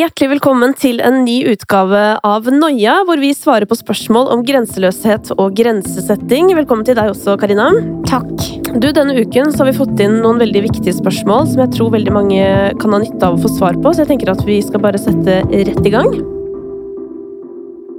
Hjertelig 0.00 0.30
velkommen 0.30 0.72
til 0.80 1.00
en 1.04 1.18
ny 1.26 1.42
utgave 1.50 1.98
av 2.24 2.46
Noia, 2.54 3.02
hvor 3.04 3.20
vi 3.20 3.34
svarer 3.36 3.68
på 3.68 3.76
spørsmål 3.76 4.30
om 4.32 4.44
grenseløshet 4.48 5.28
og 5.34 5.58
grensesetting. 5.58 6.48
Velkommen 6.56 6.86
til 6.88 6.96
deg 6.96 7.10
også, 7.12 7.34
Karina. 7.42 7.66
Takk. 8.08 8.30
Du, 8.80 8.86
Denne 8.96 9.18
uken 9.18 9.52
så 9.52 9.60
har 9.60 9.68
vi 9.68 9.76
fått 9.76 10.00
inn 10.00 10.22
noen 10.22 10.40
veldig 10.40 10.64
viktige 10.70 10.96
spørsmål 10.96 11.50
som 11.50 11.60
jeg 11.66 11.74
tror 11.76 11.92
veldig 11.98 12.16
mange 12.16 12.48
kan 12.80 12.96
ha 12.96 13.02
nytte 13.02 13.28
av 13.28 13.36
å 13.36 13.44
få 13.44 13.52
svar 13.58 13.76
på, 13.76 13.92
så 13.92 14.06
jeg 14.06 14.14
tenker 14.14 14.32
at 14.32 14.40
vi 14.48 14.62
skal 14.64 14.80
bare 14.86 15.02
sette 15.02 15.42
rett 15.50 15.84
i 15.84 15.92
gang. 15.92 16.16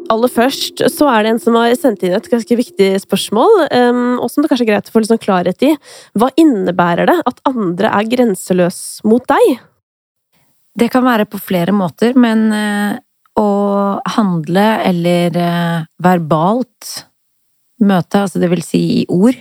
Aller 0.10 0.38
først 0.42 0.82
så 0.90 1.14
er 1.14 1.22
det 1.22 1.36
en 1.36 1.46
som 1.46 1.60
har 1.60 1.76
sendt 1.78 2.02
inn 2.08 2.18
et 2.18 2.34
ganske 2.34 2.64
viktig 2.66 2.94
spørsmål, 3.06 3.68
um, 3.78 4.06
og 4.18 4.32
som 4.32 4.42
det 4.42 4.50
kanskje 4.50 4.72
er 4.72 4.74
greit 4.74 4.90
å 4.90 4.96
få 4.96 5.04
litt 5.04 5.14
sånn 5.14 5.22
klarhet 5.22 5.70
i. 5.70 5.76
Hva 6.18 6.34
innebærer 6.34 7.14
det 7.14 7.22
at 7.30 7.46
andre 7.52 7.94
er 7.94 8.16
grenseløs 8.16 9.04
mot 9.06 9.28
deg? 9.30 9.60
Det 10.78 10.88
kan 10.92 11.04
være 11.04 11.28
på 11.28 11.40
flere 11.42 11.74
måter, 11.76 12.16
men 12.16 12.46
eh, 12.56 13.00
å 13.40 13.50
handle 14.16 14.68
eller 14.88 15.40
eh, 15.40 15.88
verbalt 16.04 16.92
møte, 17.82 18.22
altså 18.24 18.40
det 18.40 18.52
vil 18.52 18.64
si 18.64 18.82
i 19.02 19.08
ord, 19.12 19.36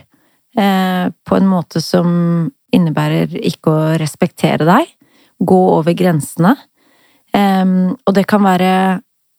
eh, 0.58 1.04
på 1.10 1.38
en 1.38 1.50
måte 1.50 1.82
som 1.84 2.50
innebærer 2.74 3.36
ikke 3.50 3.74
å 3.74 3.92
respektere 4.00 4.66
deg, 4.66 4.90
gå 5.40 5.60
over 5.74 5.94
grensene. 5.96 6.52
Og 7.34 8.14
det 8.14 8.22
kan 8.30 8.42
være 8.44 8.72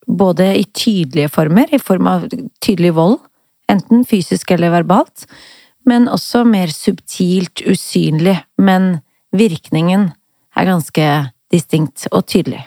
både 0.08 0.48
i 0.58 0.64
tydelige 0.76 1.30
former, 1.32 1.70
i 1.72 1.80
form 1.80 2.10
av 2.12 2.26
tydelig 2.64 2.92
vold, 2.98 3.20
enten 3.72 4.04
fysisk 4.08 4.52
eller 4.56 4.74
verbalt, 4.74 5.28
men 5.88 6.10
også 6.12 6.44
mer 6.48 6.74
subtilt 6.76 7.64
usynlig, 7.64 8.36
men 8.60 8.98
virkningen 9.36 10.10
er 10.58 10.68
ganske 10.68 11.08
distinkt 11.52 12.08
og 12.12 12.26
tydelig. 12.28 12.64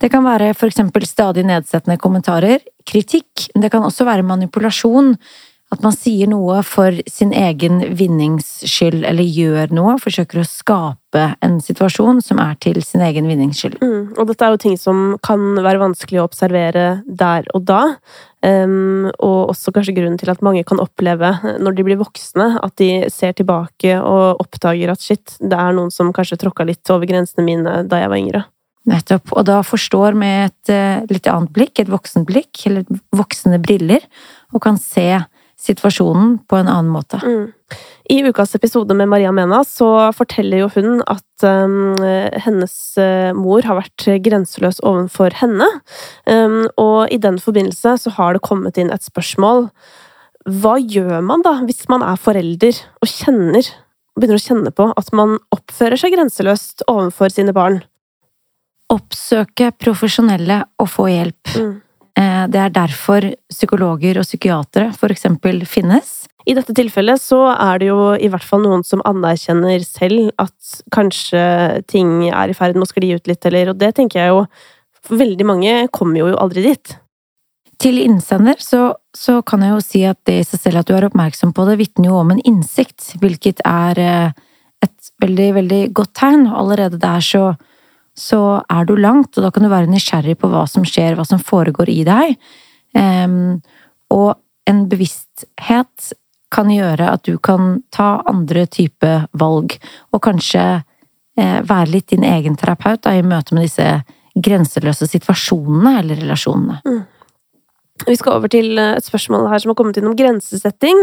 Det 0.00 0.10
kan 0.12 0.24
være 0.24 0.52
for 0.54 0.70
eksempel 0.70 1.06
stadig 1.08 1.46
nedsettende 1.46 1.98
kommentarer, 1.98 2.62
kritikk, 2.86 3.48
det 3.54 3.70
kan 3.72 3.84
også 3.86 4.06
være 4.06 4.26
manipulasjon, 4.26 5.14
at 5.74 5.82
man 5.82 5.94
sier 5.94 6.28
noe 6.30 6.60
for 6.62 6.94
sin 7.10 7.32
egen 7.34 7.80
vinnings 7.98 8.46
skyld, 8.70 9.02
eller 9.08 9.26
gjør 9.26 9.72
noe, 9.74 9.96
forsøker 9.98 10.38
å 10.38 10.46
skape 10.46 11.24
en 11.42 11.56
situasjon 11.62 12.22
som 12.22 12.38
er 12.42 12.54
til 12.62 12.78
sin 12.86 13.02
egen 13.02 13.26
vinnings 13.26 13.58
skyld. 13.58 13.80
Mm, 13.82 14.14
og 14.14 14.30
dette 14.30 14.46
er 14.46 14.54
jo 14.54 14.62
ting 14.62 14.78
som 14.78 15.16
kan 15.26 15.42
være 15.58 15.82
vanskelig 15.82 16.22
å 16.22 16.28
observere 16.28 16.86
der 17.06 17.50
og 17.56 17.66
da. 17.66 17.82
Um, 18.46 19.10
og 19.18 19.56
også 19.56 19.74
kanskje 19.74 19.96
grunnen 19.96 20.20
til 20.20 20.30
at 20.30 20.44
mange 20.46 20.62
kan 20.68 20.78
oppleve, 20.78 21.32
når 21.58 21.74
de 21.74 21.86
blir 21.88 21.98
voksne, 21.98 22.52
at 22.62 22.78
de 22.78 22.90
ser 23.10 23.34
tilbake 23.34 23.98
og 23.98 24.44
oppdager 24.44 24.92
at 24.94 25.02
shit, 25.02 25.34
det 25.42 25.58
er 25.58 25.74
noen 25.74 25.90
som 25.90 26.14
kanskje 26.14 26.38
tråkka 26.44 26.68
litt 26.68 26.94
over 26.94 27.10
grensene 27.10 27.46
mine 27.46 27.80
da 27.90 28.04
jeg 28.04 28.12
var 28.12 28.22
yngre. 28.22 28.46
Nettopp. 28.86 29.32
Og 29.34 29.48
da 29.48 29.64
forstår 29.66 30.14
med 30.14 30.52
et 30.52 30.70
uh, 30.70 31.06
litt 31.10 31.26
annet 31.26 31.50
blikk, 31.50 31.80
et 31.82 31.90
voksenblikk, 31.90 32.68
eller 32.70 32.86
voksne 33.18 33.58
briller, 33.58 34.06
og 34.54 34.62
kan 34.62 34.78
se 34.78 35.10
situasjonen 35.60 36.36
på 36.48 36.58
en 36.58 36.68
annen 36.68 36.92
måte. 36.92 37.20
Mm. 37.24 37.52
I 38.12 38.20
ukas 38.28 38.54
episode 38.54 38.94
med 38.94 39.08
Maria 39.10 39.32
Mena 39.34 39.62
så 39.66 39.88
forteller 40.14 40.62
jo 40.62 40.68
hun 40.76 41.00
at 41.10 41.46
um, 41.46 41.96
hennes 42.44 42.74
uh, 43.00 43.32
mor 43.34 43.66
har 43.66 43.80
vært 43.80 44.06
grenseløs 44.22 44.78
overfor 44.86 45.34
henne. 45.40 45.66
Um, 46.28 46.66
og 46.78 47.10
i 47.10 47.18
den 47.22 47.40
forbindelse 47.42 47.96
så 48.04 48.12
har 48.18 48.36
det 48.36 48.44
kommet 48.46 48.78
inn 48.78 48.92
et 48.94 49.06
spørsmål. 49.06 49.66
Hva 50.46 50.76
gjør 50.78 51.18
man 51.26 51.42
da, 51.42 51.56
hvis 51.66 51.88
man 51.90 52.04
er 52.06 52.20
forelder 52.20 52.78
og 53.02 53.10
kjenner, 53.10 53.66
begynner 54.16 54.38
å 54.38 54.44
kjenne 54.44 54.72
på 54.76 54.92
at 54.94 55.10
man 55.16 55.40
oppfører 55.56 55.98
seg 55.98 56.14
grenseløst 56.14 56.86
overfor 56.86 57.32
sine 57.34 57.56
barn? 57.56 57.80
Oppsøke 58.92 59.72
profesjonelle 59.82 60.62
og 60.78 60.92
få 60.92 61.08
hjelp. 61.10 61.56
Mm. 61.58 61.74
Eh, 62.16 62.44
det 62.48 62.60
er 62.60 62.72
derfor 62.72 63.26
psykologer 63.52 64.20
og 64.20 64.24
psykiatere 64.24 64.92
eksempel 65.12 65.60
finnes. 65.68 66.24
I 66.46 66.54
dette 66.54 66.72
tilfellet 66.78 67.20
så 67.20 67.40
er 67.52 67.82
det 67.82 67.90
jo 67.90 68.14
i 68.14 68.28
hvert 68.30 68.46
fall 68.46 68.62
noen 68.62 68.84
som 68.86 69.02
anerkjenner 69.04 69.82
selv 69.84 70.30
at 70.40 70.76
kanskje 70.94 71.82
ting 71.90 72.28
er 72.30 72.48
i 72.48 72.56
ferd 72.56 72.78
med 72.78 72.86
å 72.86 72.90
skli 72.90 73.10
ut 73.16 73.26
litt, 73.26 73.44
eller 73.44 73.72
Og 73.74 73.80
det 73.80 73.94
tenker 73.96 74.20
jeg 74.20 74.34
jo 74.34 74.46
Veldig 75.06 75.44
mange 75.46 75.72
kommer 75.94 76.18
jo 76.18 76.32
aldri 76.34 76.64
dit. 76.64 76.96
Til 77.78 78.00
innsender 78.02 78.58
så, 78.58 78.96
så 79.14 79.36
kan 79.46 79.62
jeg 79.62 79.70
jo 79.70 79.82
si 79.84 80.00
at 80.02 80.18
det 80.26 80.40
i 80.40 80.46
seg 80.48 80.64
selv 80.64 80.80
at 80.80 80.88
du 80.88 80.96
er 80.96 81.06
oppmerksom 81.06 81.52
på 81.54 81.62
det, 81.68 81.76
vitner 81.78 82.08
jo 82.10 82.16
om 82.18 82.32
en 82.34 82.42
innsikt, 82.42 83.12
hvilket 83.22 83.62
er 83.62 84.00
eh, 84.02 84.34
et 84.82 85.12
veldig, 85.22 85.46
veldig 85.60 85.80
godt 85.94 86.10
tegn. 86.18 86.48
Allerede 86.50 86.98
der 86.98 87.22
så 87.22 87.44
så 88.16 88.40
er 88.72 88.86
du 88.88 88.94
langt, 88.96 89.36
og 89.36 89.44
da 89.44 89.52
kan 89.52 89.66
du 89.66 89.70
være 89.70 89.90
nysgjerrig 89.92 90.38
på 90.40 90.48
hva 90.52 90.64
som 90.70 90.86
skjer, 90.88 91.18
hva 91.18 91.26
som 91.28 91.42
foregår 91.42 91.90
i 91.92 92.02
deg. 92.06 92.36
Um, 92.96 93.58
og 94.14 94.38
en 94.66 94.86
bevissthet 94.90 96.12
kan 96.52 96.70
gjøre 96.70 97.08
at 97.12 97.26
du 97.26 97.36
kan 97.42 97.80
ta 97.94 98.22
andre 98.28 98.64
type 98.70 99.12
valg, 99.36 99.76
og 100.14 100.22
kanskje 100.24 100.62
eh, 101.36 101.58
være 101.66 101.90
litt 101.90 102.14
din 102.14 102.24
egen 102.26 102.56
terapeut 102.58 103.02
da, 103.04 103.12
i 103.12 103.24
møte 103.26 103.56
med 103.56 103.66
disse 103.66 103.88
grenseløse 104.36 105.08
situasjonene 105.10 105.98
eller 106.00 106.22
relasjonene. 106.22 106.80
Mm. 106.86 107.02
Vi 108.04 108.14
skal 108.18 108.36
over 108.36 108.50
til 108.52 108.76
eh, 108.76 108.94
et 108.98 109.06
spørsmål 109.06 109.46
her 109.48 109.62
som 109.62 109.70
har 109.72 109.76
kommet 109.78 109.96
inn 109.96 110.08
om 110.10 110.16
grensesetting. 110.16 110.98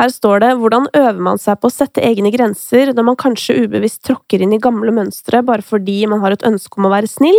Her 0.00 0.10
står 0.10 0.42
det 0.42 0.50
hvordan 0.58 0.88
øver 0.90 1.20
man 1.22 1.38
seg 1.38 1.60
på 1.62 1.70
å 1.70 1.74
sette 1.74 2.02
egne 2.02 2.32
grenser 2.34 2.90
når 2.96 3.06
man 3.06 3.18
kanskje 3.20 3.54
ubevisst 3.62 4.02
tråkker 4.08 4.42
inn 4.42 4.56
i 4.56 4.60
gamle 4.62 4.90
mønstre 4.96 5.44
bare 5.46 5.62
fordi 5.62 6.00
man 6.10 6.24
har 6.24 6.34
et 6.34 6.46
ønske 6.46 6.80
om 6.80 6.88
å 6.88 6.92
være 6.92 7.10
snill? 7.10 7.38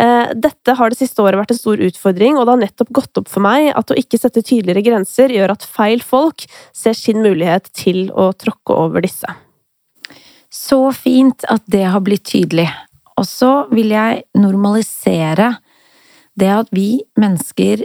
Eh, 0.00 0.32
dette 0.32 0.76
har 0.78 0.92
det 0.92 1.00
siste 1.02 1.20
året 1.24 1.42
vært 1.42 1.52
en 1.52 1.60
stor 1.60 1.82
utfordring, 1.88 2.38
og 2.38 2.46
det 2.46 2.54
har 2.54 2.62
nettopp 2.64 2.94
gått 2.96 3.20
opp 3.20 3.28
for 3.32 3.44
meg 3.44 3.68
at 3.76 3.92
å 3.92 3.98
ikke 4.00 4.20
sette 4.20 4.40
tydeligere 4.40 4.86
grenser 4.86 5.34
gjør 5.36 5.52
at 5.52 5.66
feil 5.68 6.00
folk 6.00 6.46
ser 6.72 6.96
sin 6.96 7.20
mulighet 7.24 7.68
til 7.76 8.06
å 8.16 8.30
tråkke 8.32 8.80
over 8.86 9.04
disse. 9.04 9.28
Så 10.48 10.80
fint 10.96 11.44
at 11.52 11.66
det 11.68 11.84
har 11.84 12.00
blitt 12.00 12.24
tydelig. 12.30 12.70
Og 13.20 13.28
så 13.28 13.66
vil 13.72 13.92
jeg 13.92 14.24
normalisere 14.40 15.52
det 16.36 16.50
at 16.52 16.72
vi 16.74 17.00
mennesker 17.20 17.84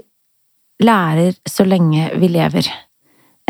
lærer 0.83 1.37
så 1.47 1.65
lenge 1.67 2.09
vi 2.19 2.31
lever. 2.31 2.67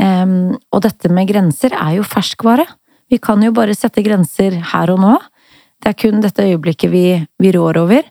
Um, 0.02 0.56
og 0.72 0.84
dette 0.86 1.12
med 1.14 1.30
grenser 1.30 1.76
er 1.78 1.98
jo 2.00 2.08
ferskvare. 2.08 2.66
Vi 3.12 3.20
kan 3.22 3.42
jo 3.44 3.52
bare 3.56 3.76
sette 3.76 4.04
grenser 4.06 4.56
her 4.72 4.94
og 4.94 5.02
nå. 5.04 5.16
Det 5.82 5.92
er 5.92 5.98
kun 6.00 6.22
dette 6.24 6.46
øyeblikket 6.46 6.92
vi, 6.94 7.06
vi 7.42 7.52
rår 7.52 7.82
over. 7.82 8.06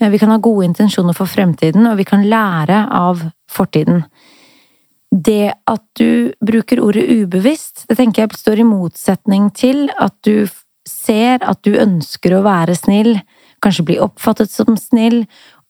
Eh, 0.00 0.10
vi 0.10 0.18
kan 0.18 0.30
ha 0.32 0.38
gode 0.42 0.68
intensjoner 0.68 1.16
for 1.16 1.30
fremtiden, 1.30 1.86
og 1.90 1.98
vi 1.98 2.06
kan 2.08 2.24
lære 2.30 2.84
av 2.94 3.24
fortiden. 3.50 4.04
Det 5.10 5.52
at 5.66 5.84
du 5.98 6.32
bruker 6.44 6.82
ordet 6.84 7.06
ubevisst, 7.08 7.86
det 7.88 7.96
tenker 7.98 8.24
jeg 8.24 8.38
står 8.38 8.62
i 8.62 8.68
motsetning 8.68 9.48
til 9.56 9.88
at 9.98 10.14
du 10.26 10.48
ser 10.88 11.42
at 11.44 11.60
du 11.64 11.74
ønsker 11.76 12.36
å 12.36 12.44
være 12.44 12.76
snill, 12.76 13.16
kanskje 13.64 13.86
bli 13.88 13.98
oppfattet 14.00 14.52
som 14.52 14.76
snill, 14.80 15.24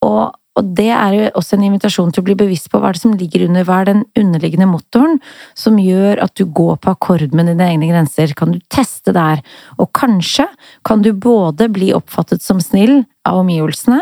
og 0.04 0.34
og 0.58 0.72
det 0.78 0.88
er 0.90 1.14
jo 1.14 1.26
også 1.38 1.56
en 1.56 1.66
invitasjon 1.68 2.10
til 2.12 2.24
å 2.24 2.26
bli 2.26 2.36
bevisst 2.38 2.70
på 2.72 2.80
hva 2.82 2.90
det 2.94 3.02
som 3.02 3.14
ligger 3.18 3.46
under, 3.46 3.66
hva 3.66 3.80
er 3.82 3.90
den 3.92 4.02
underliggende 4.18 4.66
motoren 4.70 5.20
som 5.58 5.78
gjør 5.78 6.22
at 6.24 6.34
du 6.38 6.44
går 6.50 6.80
på 6.82 6.94
akkord 6.96 7.36
med 7.36 7.50
dine 7.52 7.68
egne 7.70 7.90
grenser. 7.92 8.34
Kan 8.38 8.56
du 8.56 8.58
teste 8.72 9.14
der? 9.14 9.44
Og 9.78 9.92
kanskje 9.96 10.48
kan 10.88 11.04
du 11.04 11.12
både 11.14 11.70
bli 11.70 11.92
oppfattet 11.96 12.42
som 12.42 12.62
snill 12.64 13.04
av 13.28 13.38
omgivelsene, 13.44 14.00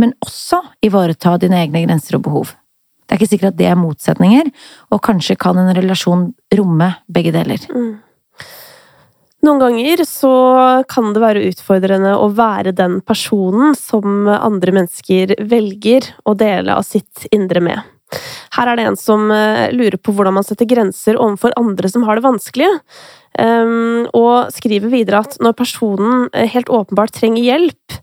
men 0.00 0.16
også 0.24 0.64
ivareta 0.82 1.36
dine 1.38 1.62
egne 1.62 1.84
grenser 1.86 2.18
og 2.18 2.26
behov. 2.26 2.54
Det 3.04 3.14
er 3.14 3.20
ikke 3.20 3.30
sikkert 3.34 3.52
at 3.52 3.60
det 3.60 3.68
er 3.70 3.78
motsetninger, 3.78 4.50
og 4.90 5.02
kanskje 5.04 5.38
kan 5.38 5.60
en 5.60 5.74
relasjon 5.76 6.32
romme 6.58 6.90
begge 7.12 7.34
deler. 7.36 7.62
Mm. 7.70 7.92
Noen 9.44 9.58
ganger 9.60 10.00
så 10.08 10.34
kan 10.88 11.10
det 11.12 11.20
være 11.20 11.42
utfordrende 11.50 12.14
å 12.16 12.30
være 12.32 12.72
den 12.72 13.02
personen 13.04 13.74
som 13.76 14.24
andre 14.32 14.72
mennesker 14.72 15.34
velger 15.50 16.06
å 16.24 16.32
dele 16.38 16.78
av 16.78 16.86
sitt 16.88 17.26
indre 17.34 17.60
med. 17.60 17.93
Her 18.54 18.70
er 18.70 18.78
det 18.78 18.86
en 18.88 19.00
som 19.00 19.28
eh, 19.34 19.72
lurer 19.74 19.98
på 19.98 20.14
hvordan 20.14 20.36
man 20.38 20.46
setter 20.46 20.68
grenser 20.68 21.18
overfor 21.18 21.54
andre 21.60 21.90
som 21.90 22.06
har 22.06 22.18
det 22.18 22.26
vanskelig. 22.26 22.70
Um, 23.34 24.04
og 24.14 24.52
skriver 24.54 24.92
videre 24.92 25.24
at 25.24 25.32
når 25.42 25.56
personen 25.58 26.28
eh, 26.30 26.46
helt 26.52 26.68
åpenbart 26.70 27.16
trenger 27.16 27.42
hjelp, 27.42 27.96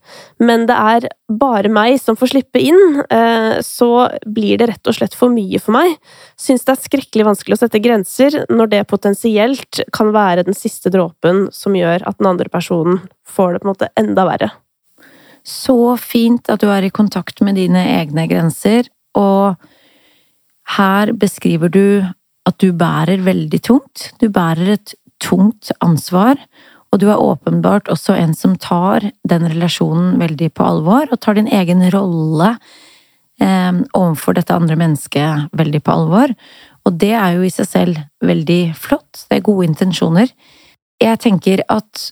men 0.44 0.66
det 0.68 0.76
er 0.76 1.08
bare 1.32 1.72
meg 1.72 1.96
som 2.04 2.18
får 2.20 2.34
slippe 2.34 2.60
inn, 2.60 3.00
uh, 3.06 3.56
så 3.64 4.10
blir 4.28 4.60
det 4.60 4.68
rett 4.74 4.92
og 4.92 4.98
slett 4.98 5.16
for 5.16 5.32
mye 5.32 5.62
for 5.64 5.78
meg. 5.78 5.96
Syns 6.36 6.68
det 6.68 6.76
er 6.76 6.84
skrekkelig 6.84 7.30
vanskelig 7.30 7.56
å 7.56 7.62
sette 7.64 7.80
grenser 7.80 8.42
når 8.52 8.74
det 8.76 8.84
potensielt 8.92 9.86
kan 9.96 10.12
være 10.12 10.44
den 10.50 10.58
siste 10.58 10.92
dråpen 10.92 11.46
som 11.56 11.80
gjør 11.80 12.04
at 12.04 12.20
den 12.20 12.34
andre 12.34 12.52
personen 12.52 13.00
får 13.24 13.56
det 13.56 13.64
på 13.64 13.70
en 13.70 13.72
måte 13.72 13.92
enda 14.04 14.28
verre. 14.28 14.52
Så 15.48 15.96
fint 15.96 16.52
at 16.52 16.60
du 16.60 16.68
er 16.70 16.84
i 16.84 16.92
kontakt 16.94 17.40
med 17.40 17.56
dine 17.56 17.88
egne 17.96 18.28
grenser, 18.28 18.92
og 19.16 19.56
her 20.78 21.12
beskriver 21.18 21.72
du 21.72 21.86
at 22.48 22.58
du 22.62 22.72
bærer 22.74 23.22
veldig 23.26 23.62
tungt. 23.64 24.12
Du 24.22 24.30
bærer 24.30 24.76
et 24.78 24.96
tungt 25.22 25.72
ansvar, 25.82 26.38
Og 26.92 27.00
du 27.00 27.08
er 27.08 27.22
åpenbart 27.24 27.88
også 27.88 28.18
en 28.20 28.34
som 28.36 28.58
tar 28.60 29.06
den 29.24 29.46
relasjonen 29.48 30.18
veldig 30.20 30.50
på 30.52 30.66
alvor, 30.68 31.08
og 31.08 31.22
tar 31.24 31.38
din 31.38 31.48
egen 31.48 31.86
rolle 31.94 32.58
eh, 33.40 33.78
overfor 33.96 34.36
dette 34.36 34.52
andre 34.52 34.76
mennesket 34.76 35.54
veldig 35.56 35.80
på 35.88 35.94
alvor. 35.96 36.34
Og 36.84 36.98
det 37.00 37.14
er 37.16 37.38
jo 37.38 37.46
i 37.48 37.54
seg 37.54 37.70
selv 37.70 38.02
veldig 38.20 38.76
flott. 38.76 39.24
Det 39.30 39.40
er 39.40 39.48
gode 39.48 39.70
intensjoner. 39.70 40.28
Jeg 41.00 41.22
tenker 41.24 41.64
at 41.72 42.12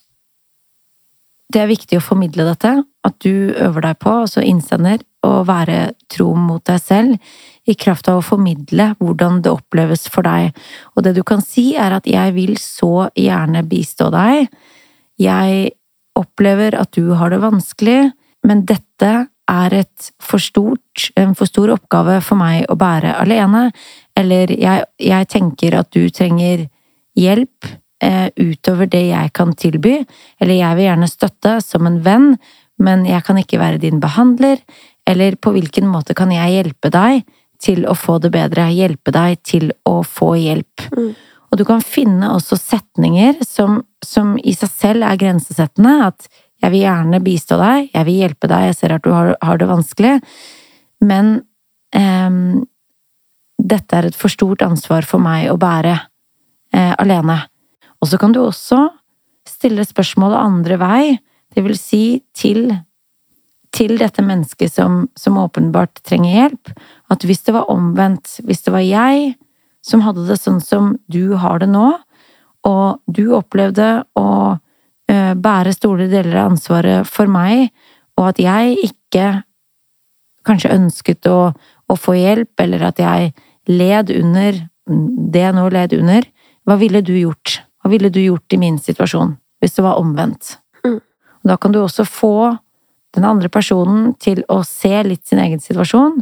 det 1.52 1.60
er 1.60 1.72
viktig 1.74 2.00
å 2.00 2.06
formidle 2.06 2.46
dette, 2.48 2.72
at 2.80 3.16
du 3.20 3.52
øver 3.58 3.84
deg 3.84 4.00
på, 4.00 4.16
altså 4.24 4.46
innsender, 4.46 5.04
å 5.26 5.42
være 5.48 5.94
tro 6.12 6.32
mot 6.38 6.64
deg 6.66 6.80
selv 6.82 7.70
i 7.70 7.76
kraft 7.80 8.08
av 8.10 8.20
å 8.20 8.26
formidle 8.26 8.94
hvordan 9.00 9.42
det 9.46 9.52
oppleves 9.52 10.08
for 10.12 10.26
deg. 10.26 10.54
Og 10.96 11.06
det 11.06 11.16
du 11.18 11.24
kan 11.28 11.44
si, 11.44 11.74
er 11.76 11.98
at 11.98 12.08
jeg 12.10 12.36
vil 12.38 12.56
så 12.62 13.10
gjerne 13.18 13.66
bistå 13.68 14.10
deg. 14.14 14.48
Jeg 15.20 15.74
opplever 16.20 16.78
at 16.80 16.96
du 16.96 17.14
har 17.20 17.34
det 17.34 17.42
vanskelig, 17.44 18.00
men 18.48 18.64
dette 18.68 19.12
er 19.50 19.76
for 20.22 20.42
stort, 20.42 21.10
en 21.18 21.34
for 21.38 21.50
stor 21.50 21.74
oppgave 21.74 22.20
for 22.26 22.40
meg 22.40 22.70
å 22.70 22.78
bære 22.80 23.16
alene. 23.20 23.70
Eller 24.18 24.52
jeg, 24.54 24.86
jeg 25.02 25.30
tenker 25.32 25.80
at 25.80 25.92
du 25.96 26.10
trenger 26.14 26.68
hjelp 27.18 27.70
eh, 28.04 28.30
utover 28.38 28.90
det 28.92 29.08
jeg 29.10 29.34
kan 29.36 29.54
tilby. 29.58 30.00
Eller 30.40 30.62
jeg 30.62 30.80
vil 30.80 30.90
gjerne 30.90 31.12
støtte 31.12 31.58
som 31.66 31.90
en 31.90 32.00
venn, 32.06 32.34
men 32.80 33.04
jeg 33.08 33.26
kan 33.28 33.40
ikke 33.42 33.60
være 33.60 33.82
din 33.82 34.00
behandler. 34.00 34.62
Eller 35.10 35.38
på 35.42 35.54
hvilken 35.56 35.90
måte 35.90 36.16
kan 36.18 36.32
jeg 36.34 36.54
hjelpe 36.54 36.92
deg 36.94 37.24
til 37.60 37.84
å 37.90 37.96
få 37.98 38.20
det 38.24 38.32
bedre, 38.34 38.70
hjelpe 38.72 39.12
deg 39.12 39.42
til 39.44 39.72
å 39.90 40.00
få 40.08 40.36
hjelp. 40.40 40.86
Mm. 40.96 41.10
Og 41.50 41.58
du 41.60 41.66
kan 41.68 41.82
finne 41.84 42.30
også 42.36 42.60
setninger 42.60 43.42
som, 43.46 43.82
som, 44.06 44.36
i 44.38 44.54
seg 44.56 44.72
selv 44.72 45.08
er 45.08 45.20
grensesettende, 45.20 45.96
at 46.12 46.30
jeg 46.60 46.74
vil 46.76 46.84
gjerne 46.86 47.22
bistå 47.24 47.58
deg, 47.60 47.90
jeg 47.94 48.08
vil 48.08 48.20
hjelpe 48.24 48.50
deg, 48.52 48.68
jeg 48.70 48.78
ser 48.78 48.96
at 48.96 49.06
du 49.06 49.12
har, 49.16 49.34
har 49.42 49.60
det 49.60 49.70
vanskelig, 49.70 50.16
men 51.10 51.32
eh, 51.96 52.40
dette 53.60 53.98
er 53.98 54.10
et 54.10 54.18
for 54.18 54.32
stort 54.32 54.64
ansvar 54.66 55.08
for 55.08 55.24
meg 55.24 55.50
å 55.52 55.58
bære 55.60 55.96
eh, 55.96 56.94
alene. 57.00 57.42
Og 58.00 58.12
så 58.12 58.20
kan 58.22 58.36
du 58.36 58.44
også 58.44 58.86
stille 59.48 59.84
spørsmålet 59.88 60.40
andre 60.40 60.80
vei, 60.80 61.04
det 61.56 61.66
vil 61.66 61.80
si 61.80 62.22
til 62.38 62.70
til 63.80 63.96
dette 64.00 64.24
mennesket 64.26 64.74
som, 64.74 65.06
som, 65.16 65.38
åpenbart 65.40 66.02
trenger 66.04 66.36
hjelp, 66.36 66.72
at 67.12 67.24
hvis 67.26 67.46
det 67.48 67.56
var 67.56 67.72
omvendt, 67.72 68.40
hvis 68.44 68.66
det 68.66 68.74
var 68.76 68.84
jeg 68.84 69.34
som 69.86 70.04
hadde 70.04 70.26
det 70.28 70.40
sånn 70.42 70.60
som 70.64 70.94
du 71.08 71.38
har 71.40 71.62
det 71.64 71.70
nå, 71.72 71.94
og 72.68 73.00
du 73.08 73.30
opplevde 73.38 74.04
å 74.20 74.30
uh, 74.60 75.34
bære 75.40 75.76
store 75.78 76.10
deler 76.12 76.42
av 76.42 76.52
ansvaret 76.54 77.08
for 77.08 77.32
meg, 77.32 77.70
og 78.20 78.34
at 78.34 78.42
jeg 78.44 78.76
ikke 78.90 79.28
kanskje 80.48 80.74
ønsket 80.76 81.30
å, 81.32 81.54
å 81.88 81.96
få 81.96 82.18
hjelp, 82.20 82.52
eller 82.60 82.84
at 82.90 83.00
jeg 83.00 83.32
led 83.70 84.12
under 84.12 84.66
det 84.90 85.44
jeg 85.44 85.56
nå 85.56 85.68
led 85.72 85.94
under, 85.94 86.26
hva 86.68 86.76
ville 86.82 87.02
du 87.06 87.14
gjort? 87.16 87.60
Hva 87.80 87.92
ville 87.94 88.10
du 88.12 88.20
gjort 88.22 88.54
i 88.54 88.60
min 88.60 88.80
situasjon, 88.82 89.36
hvis 89.62 89.78
det 89.78 89.86
var 89.86 90.02
omvendt? 90.02 90.58
Mm. 90.84 91.00
Da 91.48 91.56
kan 91.62 91.72
du 91.72 91.80
også 91.82 92.06
få 92.10 92.58
den 93.16 93.26
andre 93.26 93.50
personen 93.50 94.14
til 94.22 94.44
å 94.52 94.62
se 94.68 94.94
litt 95.06 95.26
sin 95.28 95.42
egen 95.42 95.62
situasjon. 95.64 96.22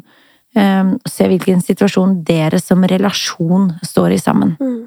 Um, 0.57 0.93
se 1.05 1.27
hvilken 1.29 1.59
situasjon 1.61 2.21
dere 2.25 2.59
som 2.63 2.85
relasjon 2.87 3.73
står 3.85 4.15
i 4.15 4.21
sammen. 4.21 4.55
Mm. 4.61 4.85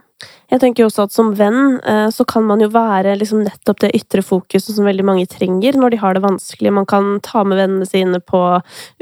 Jeg 0.50 0.58
tenker 0.64 0.86
også 0.86 1.04
at 1.06 1.14
som 1.14 1.30
venn 1.38 1.78
eh, 1.86 2.08
så 2.10 2.24
kan 2.28 2.42
man 2.46 2.62
jo 2.62 2.70
være 2.74 3.14
liksom 3.20 3.44
nettopp 3.46 3.84
det 3.84 3.92
ytre 3.94 4.22
fokuset 4.26 4.74
som 4.74 4.88
veldig 4.88 5.04
mange 5.06 5.28
trenger 5.30 5.78
når 5.78 5.94
de 5.94 6.00
har 6.02 6.16
det 6.16 6.24
vanskelig. 6.24 6.72
Man 6.74 6.88
kan 6.90 7.12
ta 7.22 7.44
med 7.46 7.60
vennene 7.60 7.86
sine 7.86 8.18
på, 8.18 8.40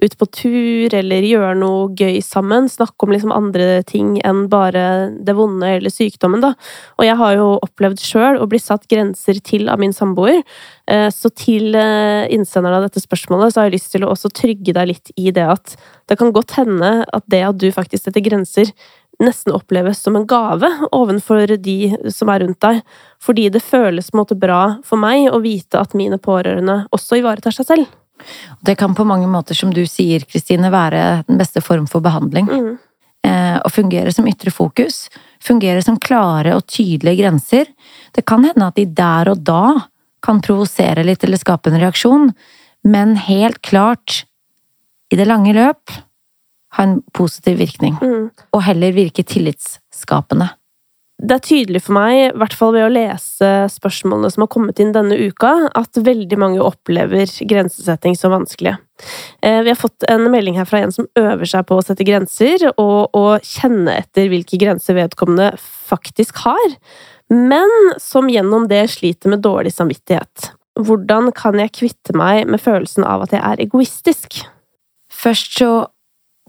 ut 0.02 0.16
på 0.20 0.28
tur 0.28 0.96
eller 0.98 1.24
gjøre 1.24 1.54
noe 1.58 1.88
gøy 1.96 2.20
sammen. 2.24 2.68
Snakke 2.68 3.06
om 3.06 3.14
liksom 3.16 3.32
andre 3.32 3.80
ting 3.88 4.18
enn 4.28 4.44
bare 4.52 4.84
det 5.24 5.36
vonde 5.38 5.72
eller 5.78 5.94
sykdommen, 5.94 6.44
da. 6.44 6.52
Og 7.00 7.08
jeg 7.08 7.16
har 7.22 7.38
jo 7.40 7.48
opplevd 7.64 8.04
sjøl 8.04 8.42
å 8.42 8.50
bli 8.50 8.60
satt 8.60 8.84
grenser 8.92 9.40
til 9.40 9.72
av 9.72 9.80
min 9.80 9.96
samboer. 9.96 10.44
Eh, 10.88 11.08
så 11.14 11.32
til 11.32 11.72
eh, 11.76 12.28
innsenderen 12.34 12.82
av 12.82 12.90
dette 12.90 13.02
spørsmålet 13.04 13.54
så 13.54 13.62
har 13.62 13.70
jeg 13.70 13.78
lyst 13.78 13.94
til 13.96 14.04
å 14.04 14.12
også 14.12 14.32
trygge 14.36 14.76
deg 14.76 14.92
litt 14.92 15.16
i 15.16 15.32
det 15.32 15.48
at 15.48 15.78
det 16.08 16.16
kan 16.20 16.32
godt 16.32 16.56
hende 16.56 17.02
at 17.04 17.26
det 17.28 17.42
at 17.44 17.58
du 17.60 17.68
faktisk 17.72 18.06
setter 18.06 18.24
grenser, 18.24 18.70
nesten 19.22 19.54
oppleves 19.56 20.02
som 20.02 20.16
en 20.16 20.26
gave 20.26 20.68
ovenfor 20.94 21.56
de 21.58 21.78
som 22.14 22.30
er 22.30 22.44
rundt 22.44 22.60
deg, 22.62 22.82
fordi 23.22 23.48
det 23.50 23.64
føles 23.64 24.10
på 24.10 24.16
en 24.16 24.22
måte 24.22 24.38
bra 24.38 24.62
for 24.86 25.00
meg 25.00 25.30
å 25.32 25.40
vite 25.42 25.80
at 25.80 25.96
mine 25.98 26.20
pårørende 26.22 26.84
også 26.94 27.18
ivaretar 27.20 27.54
seg 27.54 27.70
selv. 27.70 27.96
Det 28.60 28.74
kan 28.78 28.94
på 28.98 29.06
mange 29.06 29.28
måter, 29.30 29.54
som 29.54 29.70
du 29.74 29.84
sier, 29.86 30.24
Kristine, 30.26 30.70
være 30.74 31.24
den 31.28 31.38
beste 31.38 31.62
form 31.62 31.86
for 31.90 32.02
behandling. 32.02 32.48
Mm. 32.50 32.72
Eh, 33.26 33.58
å 33.58 33.70
fungere 33.70 34.12
som 34.14 34.26
ytre 34.30 34.50
fokus, 34.54 35.06
fungere 35.42 35.82
som 35.82 35.98
klare 35.98 36.54
og 36.58 36.66
tydelige 36.70 37.22
grenser. 37.22 37.70
Det 38.14 38.24
kan 38.26 38.46
hende 38.46 38.70
at 38.70 38.78
de 38.78 38.86
der 38.86 39.30
og 39.32 39.42
da 39.46 39.88
kan 40.24 40.42
provosere 40.42 41.04
litt 41.06 41.24
eller 41.26 41.40
skape 41.40 41.70
en 41.70 41.80
reaksjon, 41.82 42.30
men 42.86 43.16
helt 43.22 43.60
klart, 43.62 44.24
i 45.10 45.16
det 45.18 45.26
lange 45.28 45.54
løp, 45.56 45.94
ha 46.76 46.84
en 46.84 47.00
positiv 47.16 47.58
virkning. 47.62 47.96
Mm. 48.02 48.30
Og 48.52 48.64
heller 48.66 48.96
virke 48.96 49.24
tillitsskapende. 49.24 50.50
Det 51.18 51.34
er 51.34 51.42
tydelig 51.42 51.80
for 51.82 51.96
meg, 51.96 52.16
i 52.28 52.38
hvert 52.38 52.54
fall 52.54 52.76
ved 52.76 52.84
å 52.86 52.92
lese 52.92 53.48
spørsmålene 53.74 54.28
som 54.30 54.44
har 54.44 54.50
kommet 54.54 54.78
inn 54.78 54.92
denne 54.94 55.16
uka, 55.18 55.50
at 55.74 55.98
veldig 55.98 56.38
mange 56.38 56.62
opplever 56.62 57.26
grensesetting 57.50 58.14
som 58.14 58.36
vanskelig. 58.36 58.76
Eh, 59.42 59.58
vi 59.66 59.72
har 59.72 59.80
fått 59.80 60.06
en 60.06 60.28
melding 60.30 60.60
her 60.60 60.68
fra 60.68 60.84
en 60.84 60.94
som 60.94 61.08
øver 61.18 61.50
seg 61.50 61.66
på 61.66 61.80
å 61.80 61.82
sette 61.82 62.06
grenser, 62.06 62.68
og 62.78 63.18
å 63.18 63.24
kjenne 63.42 63.96
etter 63.98 64.30
hvilke 64.30 64.60
grenser 64.62 64.94
vedkommende 65.00 65.50
faktisk 65.58 66.44
har, 66.44 66.78
men 67.34 67.74
som 67.98 68.30
gjennom 68.30 68.70
det 68.70 68.84
sliter 68.94 69.34
med 69.34 69.42
dårlig 69.42 69.74
samvittighet. 69.74 70.52
Hvordan 70.78 71.32
kan 71.34 71.58
jeg 71.58 71.74
kvitte 71.74 72.14
meg 72.14 72.46
med 72.46 72.62
følelsen 72.62 73.02
av 73.02 73.26
at 73.26 73.34
jeg 73.34 73.42
er 73.42 73.66
egoistisk? 73.66 74.38
Først 75.10 75.58
så 75.58 75.72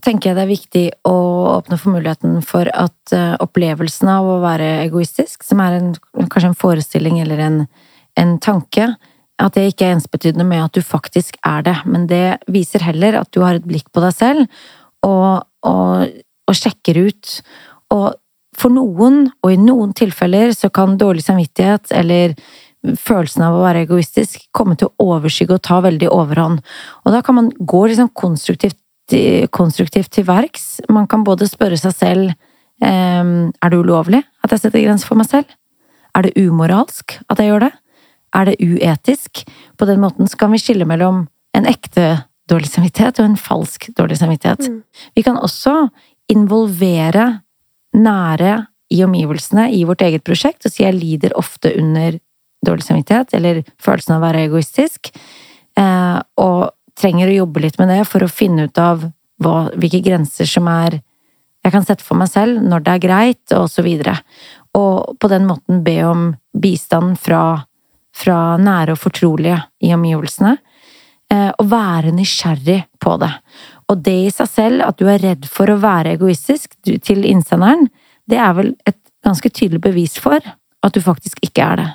tenker 0.05 0.29
jeg 0.29 0.37
det 0.37 0.43
er 0.43 0.51
viktig 0.51 0.83
å 1.07 1.15
åpne 1.57 1.77
for 1.79 1.95
muligheten 1.95 2.39
for 2.45 2.69
at 2.71 3.13
uh, 3.15 3.35
opplevelsen 3.43 4.11
av 4.11 4.27
å 4.27 4.39
være 4.43 4.67
egoistisk, 4.85 5.43
som 5.45 5.61
er 5.63 5.79
en, 5.79 5.93
kanskje 6.25 6.51
en 6.51 6.59
forestilling 6.59 7.19
eller 7.23 7.43
en, 7.45 7.59
en, 8.19 8.37
tanke, 8.43 8.91
at 9.39 9.55
det 9.55 9.69
ikke 9.69 9.87
er 9.87 9.97
ensbetydende 9.97 10.47
med 10.47 10.65
at 10.65 10.75
du 10.75 10.83
faktisk 10.83 11.39
er 11.47 11.63
det, 11.67 11.75
men 11.87 12.07
det 12.11 12.39
viser 12.51 12.83
heller 12.83 13.21
at 13.21 13.31
du 13.35 13.41
har 13.45 13.59
et 13.59 13.67
blikk 13.67 13.87
på 13.95 14.03
deg 14.03 14.15
selv 14.15 14.47
og, 15.07 15.45
og, 15.67 16.09
og 16.49 16.57
sjekker 16.57 16.99
ut. 17.07 17.37
Og 17.95 18.09
for 18.59 18.75
noen, 18.75 19.29
og 19.39 19.53
i 19.53 19.61
noen 19.61 19.93
tilfeller, 19.95 20.51
så 20.57 20.67
kan 20.73 20.97
dårlig 20.99 21.23
samvittighet 21.23 21.93
eller 21.95 22.35
følelsen 22.99 23.43
av 23.43 23.57
å 23.57 23.63
være 23.63 23.83
egoistisk 23.85 24.45
komme 24.55 24.77
til 24.79 24.89
å 24.89 25.15
overskygge 25.15 25.57
og 25.57 25.63
ta 25.67 25.79
veldig 25.83 26.11
overhånd. 26.15 26.61
Og 27.05 27.15
da 27.15 27.23
kan 27.25 27.39
man 27.39 27.49
gå 27.59 27.85
liksom 27.87 28.11
konstruktivt 28.15 28.79
konstruktivt 29.55 30.11
til 30.13 30.27
verks. 30.27 30.79
Man 30.89 31.07
kan 31.09 31.23
både 31.25 31.47
spørre 31.49 31.77
seg 31.79 31.95
selv 31.95 32.31
ehm, 32.83 33.51
er 33.61 33.71
det 33.71 33.79
ulovlig 33.79 34.23
at 34.43 34.53
jeg 34.53 34.63
setter 34.63 34.85
grenser 34.85 35.09
for 35.09 35.19
meg 35.19 35.29
selv. 35.29 35.49
Er 36.15 36.25
det 36.25 36.37
umoralsk 36.37 37.19
at 37.29 37.41
jeg 37.41 37.51
gjør 37.51 37.67
det? 37.67 37.73
Er 38.35 38.49
det 38.49 38.59
uetisk? 38.61 39.43
På 39.77 39.87
den 39.89 40.01
måten 40.03 40.29
kan 40.39 40.51
vi 40.53 40.61
skille 40.61 40.85
mellom 40.85 41.27
en 41.57 41.69
ekte 41.69 42.25
dårlig 42.49 42.69
samvittighet 42.71 43.21
og 43.21 43.29
en 43.29 43.37
falsk 43.39 43.89
dårlig 43.97 44.17
samvittighet. 44.21 44.69
Mm. 44.69 44.81
Vi 45.15 45.25
kan 45.25 45.37
også 45.37 45.89
involvere 46.29 47.41
nære 47.97 48.65
i 48.93 49.03
omgivelsene 49.05 49.69
i 49.73 49.83
vårt 49.85 50.01
eget 50.05 50.25
prosjekt 50.25 50.65
og 50.65 50.73
si 50.73 50.83
jeg 50.83 50.97
lider 50.97 51.35
ofte 51.37 51.71
under 51.77 52.17
dårlig 52.65 52.85
samvittighet 52.85 53.33
eller 53.37 53.61
følelsen 53.81 54.15
av 54.15 54.21
å 54.21 54.27
være 54.27 54.43
egoistisk. 54.47 55.11
Eh, 55.77 56.17
og 56.41 56.69
trenger 56.99 57.29
å 57.29 57.37
jobbe 57.41 57.63
litt 57.63 57.79
med 57.79 57.91
det 57.91 58.03
for 58.07 58.23
å 58.25 58.31
finne 58.31 58.67
ut 58.67 58.81
av 58.81 59.05
hva, 59.39 59.69
hvilke 59.75 60.03
grenser 60.03 60.49
som 60.49 60.67
er 60.71 60.99
jeg 61.59 61.73
kan 61.73 61.83
sette 61.83 62.05
for 62.07 62.19
meg 62.19 62.29
selv, 62.31 62.61
når 62.63 62.83
det 62.85 62.93
er 62.93 63.03
greit, 63.03 63.53
og 63.55 63.67
så 63.71 63.83
videre. 63.83 64.15
Og 64.77 65.17
på 65.19 65.29
den 65.31 65.47
måten 65.49 65.81
be 65.83 65.97
om 66.07 66.29
bistand 66.55 67.17
fra, 67.19 67.65
fra 68.15 68.39
nære 68.61 68.95
og 68.95 69.01
fortrolige 69.01 69.59
i 69.83 69.91
omgivelsene. 69.95 70.55
Eh, 71.29 71.51
og 71.51 71.67
være 71.69 72.13
nysgjerrig 72.15 72.79
på 73.03 73.17
det. 73.21 73.31
Og 73.91 73.99
det 74.05 74.15
i 74.23 74.31
seg 74.33 74.49
selv, 74.49 74.85
at 74.87 74.97
du 74.97 75.09
er 75.11 75.21
redd 75.21 75.49
for 75.51 75.69
å 75.69 75.81
være 75.81 76.15
egoistisk 76.15 76.73
til 76.85 77.27
innsenderen, 77.27 77.89
det 78.29 78.39
er 78.39 78.55
vel 78.57 78.73
et 78.89 78.97
ganske 79.25 79.51
tydelig 79.51 79.83
bevis 79.83 80.15
for 80.21 80.39
at 80.39 80.95
du 80.95 81.03
faktisk 81.03 81.41
ikke 81.45 81.65
er 81.65 81.81
det. 81.81 81.89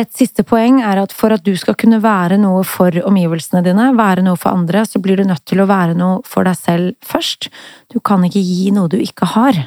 Et 0.00 0.08
siste 0.16 0.44
poeng 0.48 0.78
er 0.86 1.02
at 1.02 1.12
for 1.12 1.34
at 1.34 1.42
du 1.44 1.52
skal 1.60 1.76
kunne 1.76 1.98
være 2.00 2.38
noe 2.40 2.62
for 2.64 2.94
omgivelsene 3.04 3.60
dine, 3.66 3.90
være 3.98 4.24
noe 4.24 4.38
for 4.40 4.54
andre, 4.56 4.86
så 4.88 5.00
blir 5.02 5.20
du 5.20 5.26
nødt 5.28 5.44
til 5.48 5.60
å 5.60 5.68
være 5.68 5.96
noe 5.98 6.22
for 6.24 6.48
deg 6.48 6.56
selv 6.56 6.94
først. 7.04 7.50
Du 7.92 7.98
kan 8.00 8.24
ikke 8.24 8.40
gi 8.40 8.70
noe 8.72 8.88
du 8.88 8.96
ikke 9.00 9.28
har. 9.34 9.58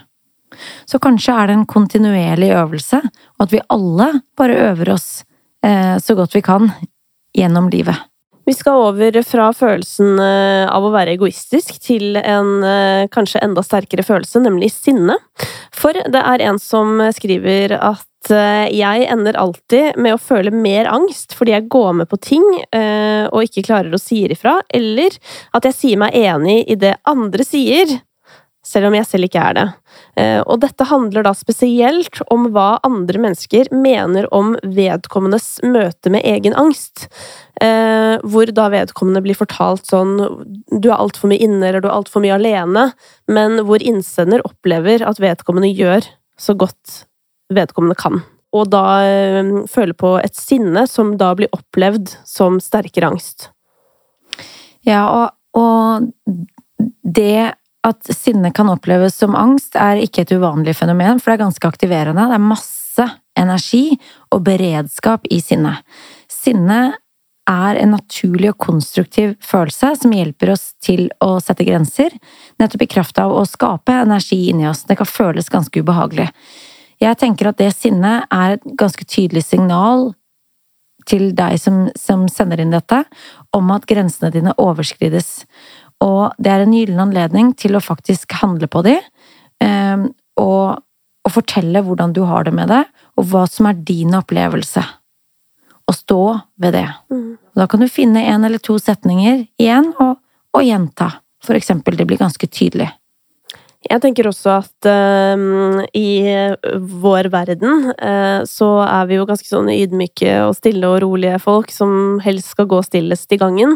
Så 0.89 0.99
kanskje 1.01 1.35
er 1.35 1.49
det 1.49 1.57
en 1.57 1.67
kontinuerlig 1.69 2.49
øvelse, 2.55 3.01
og 3.37 3.45
at 3.45 3.53
vi 3.53 3.61
alle 3.73 4.09
bare 4.37 4.57
øver 4.71 4.93
oss 4.95 5.07
eh, 5.65 5.99
så 6.01 6.17
godt 6.17 6.37
vi 6.37 6.43
kan 6.45 6.71
gjennom 7.37 7.69
livet. 7.73 8.09
Vi 8.43 8.55
skal 8.57 8.89
over 8.89 9.21
fra 9.23 9.51
følelsen 9.55 10.17
eh, 10.19 10.65
av 10.67 10.83
å 10.83 10.91
være 10.93 11.13
egoistisk 11.15 11.77
til 11.83 12.17
en 12.19 12.65
eh, 12.67 13.05
kanskje 13.13 13.41
enda 13.45 13.63
sterkere 13.65 14.05
følelse, 14.05 14.41
nemlig 14.43 14.73
sinne. 14.73 15.15
For 15.73 15.93
det 15.93 16.21
er 16.21 16.43
en 16.49 16.59
som 16.61 16.99
skriver 17.15 17.77
at 17.77 18.07
jeg 18.29 19.07
ender 19.11 19.37
alltid 19.39 19.97
med 19.99 20.15
å 20.15 20.21
føle 20.21 20.53
mer 20.55 20.87
angst 20.91 21.35
fordi 21.35 21.55
jeg 21.55 21.67
går 21.73 21.91
med 21.99 22.09
på 22.11 22.19
ting 22.23 22.45
og 22.63 23.39
ikke 23.43 23.65
klarer 23.67 23.93
å 23.93 23.99
si 24.01 24.21
ifra, 24.31 24.59
eller 24.71 25.17
at 25.57 25.67
jeg 25.67 25.77
sier 25.77 26.01
meg 26.01 26.15
enig 26.15 26.61
i 26.71 26.77
det 26.79 26.95
andre 27.09 27.45
sier, 27.47 27.91
selv 28.63 28.87
om 28.87 28.95
jeg 28.95 29.07
selv 29.07 29.27
ikke 29.27 29.43
er 29.43 29.57
det. 29.57 29.65
Eh, 30.19 30.39
og 30.39 30.61
dette 30.63 30.87
handler 30.87 31.25
da 31.27 31.33
spesielt 31.35 32.21
om 32.33 32.47
hva 32.55 32.77
andre 32.87 33.19
mennesker 33.25 33.69
mener 33.75 34.29
om 34.33 34.53
vedkommendes 34.63 35.57
møte 35.67 36.11
med 36.13 36.25
egen 36.27 36.55
angst. 36.59 37.07
Eh, 37.61 38.15
hvor 38.23 38.49
da 38.55 38.69
vedkommende 38.73 39.23
blir 39.25 39.37
fortalt 39.37 39.89
sånn 39.91 40.15
du 40.71 40.89
er 40.89 40.97
altfor 40.97 41.31
mye 41.31 41.43
inne 41.43 41.69
eller 41.69 41.83
du 41.83 41.89
er 41.89 41.97
altfor 41.97 42.23
mye 42.23 42.37
alene, 42.39 42.89
men 43.27 43.59
hvor 43.67 43.83
innsender 43.83 44.43
opplever 44.47 45.03
at 45.05 45.21
vedkommende 45.21 45.71
gjør 45.73 46.07
så 46.39 46.55
godt 46.57 47.03
vedkommende 47.53 47.97
kan. 47.99 48.21
Og 48.53 48.69
da 48.69 48.85
føle 49.01 49.65
føler 49.71 49.97
på 49.97 50.13
et 50.21 50.37
sinne 50.37 50.85
som 50.87 51.15
da 51.17 51.31
blir 51.35 51.51
opplevd 51.55 52.13
som 52.27 52.59
sterkere 52.61 53.09
angst. 53.09 53.49
Ja, 54.85 55.07
og, 55.09 55.57
og 55.57 56.11
det 57.03 57.55
at 57.83 58.15
sinne 58.15 58.51
kan 58.55 58.69
oppleves 58.71 59.17
som 59.19 59.35
angst, 59.35 59.75
er 59.75 59.99
ikke 59.99 60.23
et 60.23 60.31
uvanlig 60.31 60.75
fenomen, 60.77 61.19
for 61.19 61.31
det 61.31 61.39
er 61.39 61.45
ganske 61.45 61.67
aktiverende. 61.67 62.27
Det 62.29 62.37
er 62.37 62.51
masse 62.51 63.07
energi 63.39 63.97
og 64.31 64.43
beredskap 64.45 65.27
i 65.33 65.41
sinne. 65.43 65.75
Sinne 66.31 66.93
er 67.49 67.79
en 67.81 67.91
naturlig 67.91 68.53
og 68.53 68.59
konstruktiv 68.69 69.33
følelse 69.43 69.89
som 69.99 70.13
hjelper 70.15 70.53
oss 70.53 70.69
til 70.83 71.09
å 71.23 71.35
sette 71.43 71.65
grenser, 71.67 72.13
nettopp 72.61 72.85
i 72.85 72.91
kraft 72.93 73.19
av 73.19 73.33
å 73.35 73.43
skape 73.47 73.97
energi 74.05 74.45
inni 74.53 74.69
oss. 74.69 74.85
Det 74.87 74.95
kan 75.01 75.09
føles 75.09 75.51
ganske 75.51 75.83
ubehagelig. 75.83 76.29
Jeg 77.01 77.17
tenker 77.21 77.49
at 77.49 77.59
det 77.61 77.71
sinnet 77.75 78.27
er 78.33 78.57
et 78.57 78.67
ganske 78.79 79.05
tydelig 79.05 79.45
signal 79.47 80.11
til 81.09 81.31
deg 81.35 81.57
som, 81.59 81.87
som 81.99 82.27
sender 82.31 82.61
inn 82.63 82.73
dette, 82.73 83.03
om 83.55 83.71
at 83.75 83.87
grensene 83.89 84.31
dine 84.33 84.53
overskrides. 84.61 85.43
Og 86.03 86.35
det 86.41 86.51
er 86.51 86.63
en 86.63 86.75
gyllen 86.75 87.01
anledning 87.03 87.53
til 87.59 87.75
å 87.75 87.83
faktisk 87.83 88.35
handle 88.41 88.69
på 88.71 88.83
de, 88.87 88.97
ehm, 89.63 90.09
og, 90.39 90.81
og, 91.23 91.31
fortelle 91.31 91.83
hvordan 91.85 92.15
du 92.15 92.23
har 92.27 92.47
det 92.47 92.55
med 92.55 92.71
det, 92.71 92.83
og 93.19 93.29
hva 93.31 93.45
som 93.51 93.69
er 93.69 93.83
din 93.85 94.15
opplevelse. 94.17 94.83
Og 95.83 95.95
stå 95.97 96.21
ved 96.63 96.77
det. 96.77 96.87
Mm. 97.11 97.35
Da 97.59 97.67
kan 97.69 97.83
du 97.83 97.91
finne 97.91 98.23
en 98.31 98.47
eller 98.47 98.63
to 98.63 98.79
setninger 98.81 99.45
igjen, 99.61 99.91
og, 100.01 100.17
og 100.55 100.65
gjenta. 100.65 101.11
For 101.43 101.59
eksempel, 101.59 101.97
det 101.99 102.07
blir 102.07 102.21
ganske 102.21 102.47
tydelig. 102.47 102.89
Jeg 103.83 103.99
tenker 104.03 104.29
også 104.29 104.57
at 104.61 104.87
uh, 104.87 105.83
i 105.97 106.23
vår 107.03 107.27
verden 107.33 107.91
uh, 107.91 108.41
så 108.47 108.69
er 108.85 109.09
vi 109.09 109.17
jo 109.17 109.27
ganske 109.27 109.49
sånn 109.49 109.71
ydmyke 109.73 110.37
og 110.47 110.55
stille 110.55 110.87
og 110.87 111.01
rolige 111.03 111.39
folk 111.43 111.73
som 111.73 112.21
helst 112.23 112.53
skal 112.55 112.69
gå 112.71 112.79
stillest 112.85 113.35
i 113.35 113.39
gangen. 113.41 113.75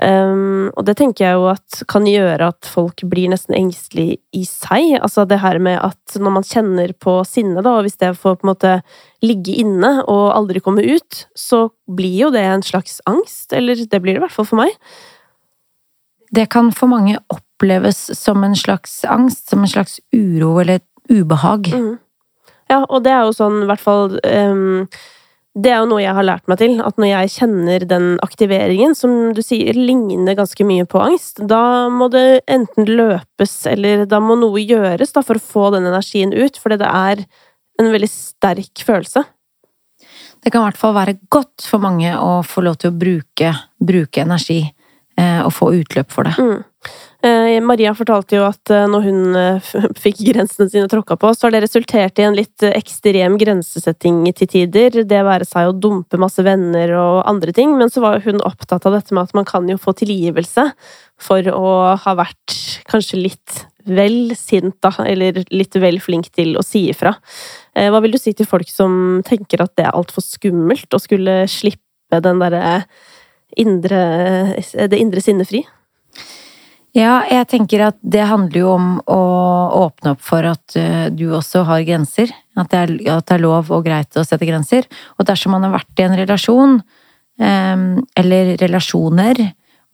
Um, 0.00 0.70
og 0.80 0.86
det 0.88 0.94
tenker 0.96 1.26
jeg 1.26 1.36
jo 1.36 1.48
at 1.50 1.82
kan 1.90 2.06
gjøre 2.08 2.46
at 2.54 2.68
folk 2.68 3.02
blir 3.10 3.28
nesten 3.32 3.56
engstelige 3.58 4.16
i 4.32 4.46
seg. 4.48 4.94
Altså 5.02 5.26
det 5.28 5.42
her 5.42 5.60
med 5.60 5.76
at 5.82 6.16
når 6.16 6.36
man 6.38 6.46
kjenner 6.46 6.94
på 6.96 7.18
sinne, 7.28 7.60
da, 7.60 7.74
og 7.76 7.84
hvis 7.84 8.00
det 8.00 8.14
får 8.16 8.38
på 8.38 8.46
en 8.46 8.52
måte 8.54 8.74
ligge 9.26 9.58
inne 9.60 9.98
og 10.06 10.30
aldri 10.38 10.62
komme 10.64 10.86
ut, 10.86 11.24
så 11.36 11.66
blir 11.84 12.16
jo 12.24 12.32
det 12.32 12.46
en 12.48 12.64
slags 12.64 13.02
angst. 13.10 13.52
Eller 13.52 13.82
det 13.82 14.00
blir 14.00 14.16
det 14.16 14.22
i 14.22 14.24
hvert 14.24 14.38
fall 14.38 14.48
for 14.48 14.62
meg. 14.62 14.72
Det 16.32 16.48
kan 16.48 16.70
for 16.72 16.88
mange 16.88 17.18
oppleves 17.60 18.08
som 18.16 18.44
en 18.44 18.56
slags 18.56 19.04
angst, 19.04 19.50
som 19.50 19.60
en 19.60 19.68
slags 19.68 20.00
uro 20.16 20.58
eller 20.60 20.80
ubehag. 21.08 21.68
Mm. 21.68 21.98
Ja, 22.70 22.84
og 22.88 23.02
det 23.04 23.12
er 23.12 23.26
jo 23.26 23.34
sånn 23.34 23.64
i 23.64 23.66
hvert 23.68 23.82
fall 23.82 24.14
um, 24.22 24.86
det 25.58 25.72
er 25.72 25.80
jo 25.82 25.88
noe 25.90 26.02
jeg 26.02 26.14
har 26.14 26.24
lært 26.24 26.46
meg 26.48 26.60
til, 26.60 26.76
at 26.78 26.98
når 27.00 27.10
jeg 27.10 27.32
kjenner 27.34 27.84
den 27.90 28.12
aktiveringen, 28.22 28.94
som 28.94 29.32
du 29.34 29.42
sier 29.42 29.74
ligner 29.74 30.38
ganske 30.38 30.64
mye 30.64 30.86
på 30.86 31.00
angst, 31.02 31.42
da 31.42 31.90
må 31.90 32.06
det 32.12 32.44
enten 32.46 32.86
løpes, 32.86 33.56
eller 33.66 34.06
da 34.06 34.22
må 34.22 34.38
noe 34.38 34.62
gjøres 34.62 35.10
da, 35.16 35.24
for 35.26 35.40
å 35.40 35.42
få 35.42 35.66
den 35.74 35.90
energien 35.90 36.30
ut, 36.30 36.56
fordi 36.62 36.78
det 36.80 36.86
er 36.86 37.24
en 37.82 37.90
veldig 37.90 38.10
sterk 38.12 38.84
følelse. 38.86 39.24
Det 40.40 40.54
kan 40.54 40.62
i 40.62 40.70
hvert 40.70 40.80
fall 40.80 40.94
være 40.96 41.18
godt 41.28 41.66
for 41.66 41.82
mange 41.82 42.14
å 42.14 42.40
få 42.46 42.62
lov 42.64 42.78
til 42.80 42.94
å 42.94 42.98
bruke, 43.02 43.50
bruke 43.82 44.22
energi, 44.22 44.62
eh, 45.18 45.40
og 45.42 45.50
få 45.52 45.74
utløp 45.82 46.14
for 46.14 46.30
det. 46.30 46.38
Mm. 46.38 46.62
Eh, 47.20 47.58
Maria 47.60 47.90
fortalte 47.92 48.38
jo 48.38 48.46
at 48.46 48.70
eh, 48.72 48.86
når 48.88 49.02
hun 49.04 49.36
eh, 49.36 49.72
fikk 50.04 50.22
grensene 50.30 50.70
sine 50.72 50.88
tråkka 50.88 51.18
på, 51.20 51.32
så 51.36 51.46
har 51.46 51.52
det 51.54 51.62
resultert 51.66 52.20
i 52.20 52.24
en 52.24 52.36
litt 52.36 52.64
ekstrem 52.64 53.36
grensesetting 53.40 54.22
til 54.38 54.48
tider. 54.48 55.02
Det 55.04 55.20
være 55.26 55.48
seg 55.48 55.68
å 55.68 55.74
dumpe 55.76 56.20
masse 56.20 56.40
venner 56.46 56.94
og 56.96 57.20
andre 57.28 57.52
ting. 57.56 57.74
Men 57.76 57.92
så 57.92 58.00
var 58.04 58.22
hun 58.24 58.40
opptatt 58.46 58.88
av 58.88 58.96
dette 58.96 59.16
med 59.16 59.28
at 59.28 59.36
man 59.36 59.48
kan 59.48 59.68
jo 59.68 59.76
få 59.80 59.92
tilgivelse 60.00 60.70
for 61.20 61.50
å 61.52 61.74
ha 62.00 62.14
vært 62.16 62.56
kanskje 62.88 63.20
litt 63.20 63.64
vel 63.90 64.32
sint, 64.36 64.76
da, 64.84 64.92
eller 65.04 65.42
litt 65.52 65.76
vel 65.80 65.98
flink 66.00 66.30
til 66.36 66.54
å 66.56 66.64
si 66.64 66.86
ifra. 66.92 67.14
Hva 67.72 68.00
vil 68.04 68.12
du 68.12 68.20
si 68.20 68.32
til 68.36 68.48
folk 68.48 68.68
som 68.68 69.20
tenker 69.26 69.64
at 69.64 69.72
det 69.80 69.86
er 69.88 69.96
altfor 69.96 70.24
skummelt 70.24 70.92
å 70.94 71.00
skulle 71.00 71.42
slippe 71.50 72.20
den 72.22 72.42
derre 72.42 72.82
indre, 73.60 74.02
det 74.60 75.00
indre 75.00 75.24
sinnet 75.24 75.48
fri? 75.48 75.64
Ja, 76.96 77.20
jeg 77.30 77.46
tenker 77.52 77.84
at 77.86 77.98
det 78.02 78.24
handler 78.26 78.58
jo 78.58 78.70
om 78.72 78.86
å 79.06 79.20
åpne 79.84 80.16
opp 80.16 80.24
for 80.26 80.46
at 80.48 80.74
eh, 80.78 81.06
du 81.14 81.28
også 81.36 81.62
har 81.68 81.84
grenser. 81.86 82.32
At 82.58 82.72
det 82.72 82.80
er, 82.80 82.94
at 83.14 83.28
det 83.28 83.36
er 83.36 83.44
lov 83.44 83.70
og 83.70 83.84
greit 83.86 84.18
å 84.18 84.24
sette 84.26 84.48
grenser. 84.48 84.88
Og 85.18 85.28
dersom 85.28 85.54
man 85.54 85.68
har 85.68 85.76
vært 85.76 86.02
i 86.02 86.08
en 86.08 86.18
relasjon, 86.18 86.80
ehm, 87.38 87.86
eller 88.18 88.56
relasjoner, 88.58 89.44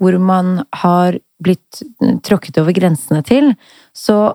hvor 0.01 0.17
man 0.21 0.63
har 0.81 1.21
blitt 1.43 1.85
tråkket 2.25 2.63
over 2.63 2.73
grensene 2.77 3.21
til, 3.29 3.53
så, 3.93 4.33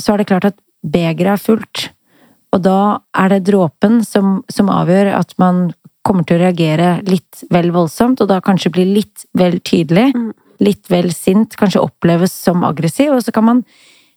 så 0.00 0.14
er 0.14 0.22
det 0.22 0.30
klart 0.32 0.48
at 0.48 0.60
begeret 0.80 1.36
er 1.36 1.44
fullt. 1.44 1.90
Og 2.56 2.64
da 2.64 2.80
er 3.12 3.34
det 3.34 3.44
dråpen 3.52 4.00
som, 4.08 4.38
som 4.48 4.72
avgjør 4.72 5.12
at 5.20 5.36
man 5.40 5.66
kommer 6.00 6.24
til 6.24 6.40
å 6.40 6.46
reagere 6.46 6.94
litt 7.04 7.44
vel 7.52 7.74
voldsomt, 7.76 8.24
og 8.24 8.32
da 8.32 8.40
kanskje 8.40 8.72
bli 8.72 8.88
litt 8.88 9.28
vel 9.36 9.60
tydelig. 9.60 10.14
Mm 10.16 10.30
litt 10.60 10.90
vel 10.92 11.10
sint 11.14 11.56
kanskje 11.58 11.82
oppleves 11.82 12.34
som 12.34 12.64
aggressiv, 12.68 13.14
og 13.16 13.24
så 13.24 13.34
kan 13.34 13.46
man, 13.46 13.64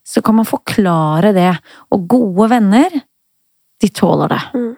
så 0.04 0.22
kan 0.26 0.38
man 0.40 0.48
forklare 0.48 1.34
det. 1.36 1.52
Og 1.96 2.08
gode 2.12 2.50
venner, 2.54 3.02
de 3.82 3.90
tåler 3.92 4.36
det. 4.36 4.42
Mm. 4.54 4.72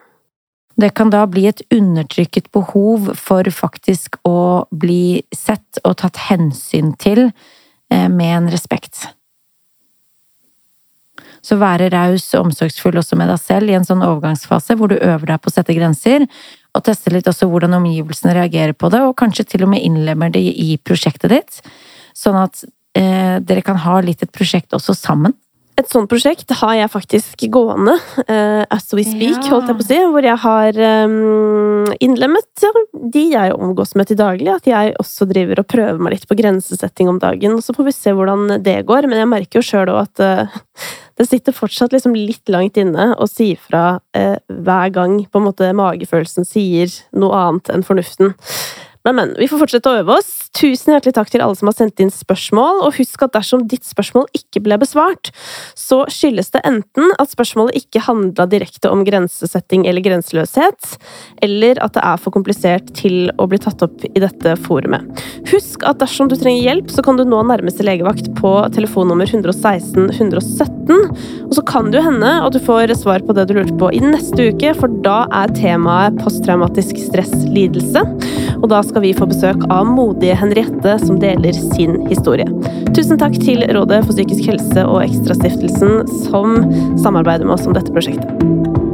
Det 0.75 0.91
kan 0.97 1.11
da 1.11 1.23
bli 1.31 1.45
et 1.47 1.61
undertrykket 1.71 2.49
behov 2.55 3.13
for 3.15 3.47
faktisk 3.53 4.17
å 4.27 4.65
bli 4.75 5.23
sett 5.35 5.79
og 5.87 5.95
tatt 6.01 6.19
hensyn 6.27 6.91
til 6.99 7.29
eh, 7.29 8.09
med 8.11 8.31
en 8.41 8.49
respekt. 8.51 9.05
Så 11.45 11.55
være 11.61 11.87
raus 11.93 12.27
og 12.33 12.49
omsorgsfull 12.49 12.99
også 12.99 13.15
med 13.15 13.31
deg 13.31 13.39
selv 13.39 13.71
i 13.71 13.77
en 13.77 13.87
sånn 13.87 14.03
overgangsfase 14.03 14.75
hvor 14.75 14.91
du 14.91 14.97
øver 14.97 15.31
deg 15.31 15.39
på 15.39 15.51
å 15.51 15.55
sette 15.55 15.77
grenser, 15.77 16.27
og 16.75 16.83
teste 16.85 17.13
litt 17.13 17.29
også 17.31 17.47
hvordan 17.49 17.77
omgivelsene 17.79 18.35
reagerer 18.35 18.75
på 18.77 18.91
det, 18.93 19.01
og 19.05 19.17
kanskje 19.19 19.47
til 19.53 19.65
og 19.65 19.71
med 19.73 19.85
innlemmer 19.85 20.33
det 20.33 20.43
i 20.43 20.75
prosjektet 20.83 21.31
ditt. 21.31 21.63
Sånn 22.15 22.37
at 22.39 22.65
eh, 22.97 23.39
dere 23.43 23.63
kan 23.65 23.79
ha 23.85 23.99
litt 24.03 24.23
et 24.25 24.35
prosjekt 24.35 24.75
også 24.75 24.95
sammen. 24.97 25.35
Et 25.75 25.89
sånt 25.91 26.07
prosjekt 26.07 26.53
har 26.55 26.75
jeg 26.77 26.91
faktisk 26.93 27.41
gående, 27.51 27.97
uh, 28.29 28.63
as 28.71 28.85
we 28.95 29.03
speak, 29.03 29.41
ja. 29.41 29.49
holdt 29.51 29.67
jeg 29.67 29.75
på 29.75 29.83
å 29.83 29.87
si. 29.89 29.97
Hvor 30.13 30.23
jeg 30.23 30.39
har 30.39 30.79
um, 31.11 31.89
innlemmet 31.99 32.67
de 33.11 33.23
jeg 33.33 33.57
omgås 33.57 33.91
med 33.99 34.07
til 34.07 34.19
daglig. 34.21 34.53
At 34.53 34.69
jeg 34.71 34.93
også 35.01 35.27
driver 35.27 35.59
og 35.59 35.67
prøver 35.67 35.99
meg 35.99 36.15
litt 36.15 36.29
på 36.29 36.37
grensesetting 36.39 37.11
om 37.11 37.19
dagen. 37.19 37.59
Så 37.59 37.75
får 37.75 37.89
vi 37.89 37.95
se 37.97 38.15
hvordan 38.15 38.61
det 38.63 38.77
går. 38.87 39.09
Men 39.11 39.25
jeg 39.25 39.31
merker 39.33 39.59
jo 39.59 39.67
sjøl 39.67 39.91
òg 39.91 40.05
at 40.05 40.23
uh, 40.23 40.63
det 41.15 41.27
sitter 41.29 41.55
fortsatt 41.55 41.93
liksom 41.95 42.15
litt 42.17 42.49
langt 42.51 42.77
inne 42.79 43.13
å 43.15 43.27
si 43.29 43.53
fra 43.55 44.01
eh, 44.17 44.35
hver 44.51 44.91
gang 44.95 45.21
på 45.23 45.39
en 45.39 45.47
måte 45.47 45.71
magefølelsen 45.77 46.47
sier 46.47 46.91
noe 47.15 47.37
annet 47.39 47.71
enn 47.71 47.85
fornuften. 47.87 48.33
Men, 49.05 49.15
men. 49.15 49.35
Vi 49.37 49.47
får 49.49 49.61
fortsette 49.61 49.91
å 49.91 49.99
øve 50.01 50.15
oss. 50.17 50.31
Tusen 50.55 50.95
hjertelig 50.95 51.13
takk 51.13 51.29
til 51.29 51.43
alle 51.45 51.57
som 51.57 51.69
har 51.69 51.75
sendt 51.77 52.01
inn 52.01 52.09
spørsmål, 52.13 52.79
og 52.87 52.95
husk 52.97 53.21
at 53.25 53.35
dersom 53.35 53.65
ditt 53.69 53.85
spørsmål 53.85 54.25
ikke 54.33 54.63
ble 54.65 54.79
besvart, 54.81 55.29
så 55.77 56.01
skyldes 56.09 56.49
det 56.55 56.63
enten 56.65 57.11
at 57.21 57.29
spørsmålet 57.29 57.77
ikke 57.83 58.01
handla 58.07 58.47
direkte 58.49 58.89
om 58.89 59.03
grensesetting 59.05 59.85
eller 59.85 60.01
grenseløshet, 60.05 60.95
eller 61.45 61.81
at 61.85 61.93
det 61.97 62.05
er 62.07 62.21
for 62.23 62.33
komplisert 62.33 62.89
til 62.97 63.29
å 63.37 63.45
bli 63.51 63.59
tatt 63.61 63.83
opp 63.85 64.07
i 64.09 64.23
dette 64.23 64.55
forumet. 64.65 65.21
Husk 65.51 65.85
at 65.85 66.01
dersom 66.01 66.31
du 66.31 66.37
trenger 66.39 66.65
hjelp, 66.65 66.89
så 66.89 67.05
kan 67.05 67.19
du 67.19 67.25
nå 67.27 67.43
nærmeste 67.45 67.85
legevakt 67.85 68.31
på 68.39 68.55
telefonnummer 68.73 69.29
116 69.29 70.15
117, 70.15 70.95
og 71.45 71.53
så 71.53 71.65
kan 71.67 71.91
det 71.91 71.99
jo 71.99 72.07
hende 72.07 72.31
at 72.41 72.55
du 72.55 72.61
får 72.63 72.95
svar 72.97 73.21
på 73.25 73.35
det 73.37 73.45
du 73.51 73.55
lurte 73.59 73.77
på 73.77 73.91
i 73.93 74.01
neste 74.01 74.49
uke, 74.49 74.73
for 74.79 74.97
da 75.05 75.25
er 75.43 75.53
temaet 75.53 76.17
posttraumatisk 76.23 76.97
stresslidelse. 77.05 78.05
Og 78.61 78.69
da 78.71 78.81
skal 78.85 79.03
vi 79.05 79.13
få 79.17 79.27
besøk 79.29 79.65
av 79.73 79.89
modige 79.89 80.37
Henriette, 80.39 80.97
som 81.03 81.19
deler 81.21 81.55
sin 81.75 81.99
historie. 82.09 82.47
Tusen 82.95 83.19
takk 83.21 83.37
til 83.41 83.65
Rådet 83.75 84.03
for 84.05 84.15
psykisk 84.15 84.51
helse 84.53 84.87
og 84.87 85.03
Ekstrastiftelsen, 85.03 86.05
som 86.29 86.57
samarbeider 87.01 87.47
med 87.47 87.57
oss 87.57 87.67
om 87.69 87.75
dette 87.75 87.93
prosjektet. 87.95 88.84